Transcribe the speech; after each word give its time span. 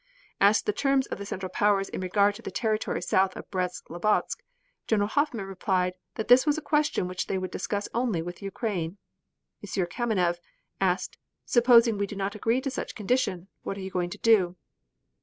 Asked 0.39 0.65
the 0.65 0.73
terms 0.73 1.05
of 1.05 1.19
the 1.19 1.27
Central 1.27 1.51
Powers 1.51 1.87
in 1.87 2.01
regard 2.01 2.33
to 2.33 2.41
the 2.41 2.49
territory 2.49 3.03
south 3.03 3.35
of 3.37 3.47
Brest 3.51 3.83
Litovsk 3.91 4.41
General 4.87 5.09
Hoffman 5.09 5.45
replied 5.45 5.93
that 6.15 6.31
was 6.47 6.57
a 6.57 6.61
question 6.63 7.07
which 7.07 7.27
they 7.27 7.37
would 7.37 7.51
discuss 7.51 7.87
only 7.93 8.23
with 8.23 8.41
Ukraine. 8.41 8.97
M. 9.61 9.85
Kaminev 9.85 10.39
asked: 10.79 11.19
"Supposing 11.45 11.99
we 11.99 12.07
do 12.07 12.15
not 12.15 12.33
agree 12.33 12.61
to 12.61 12.71
such 12.71 12.95
condition, 12.95 13.47
what 13.61 13.77
are 13.77 13.81
you 13.81 13.91
going 13.91 14.09
to 14.09 14.17
do?" 14.17 14.55